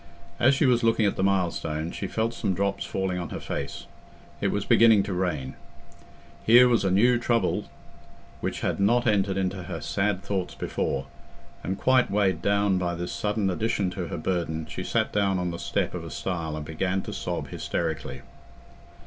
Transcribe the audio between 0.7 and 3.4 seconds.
looking at the milestone she felt some drops falling on her